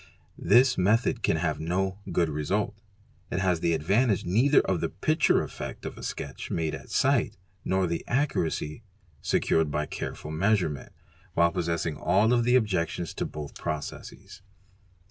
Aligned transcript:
This 0.39 0.79
method 0.79 1.21
can 1.21 1.37
have 1.37 1.59
no 1.59 1.99
good 2.11 2.27
result. 2.27 2.73
It 3.29 3.37
has 3.37 3.59
the 3.59 3.73
advantage 3.73 4.25
neither 4.25 4.61
of 4.61 4.81
the 4.81 4.89
picture 4.89 5.43
effect 5.43 5.85
of 5.85 5.95
a 5.95 6.01
sketch 6.01 6.49
made 6.49 6.73
at 6.73 6.89
sight, 6.89 7.37
nor 7.63 7.83
of 7.83 7.91
the 7.91 8.03
accuracy 8.07 8.81
secured 9.21 9.69
by 9.69 9.85
careful 9.85 10.31
measurement, 10.31 10.91
while 11.35 11.51
possessing 11.51 11.97
all 11.97 12.27
the 12.29 12.55
objections 12.55 13.13
to 13.13 13.27
both 13.27 13.53
processes. 13.53 14.41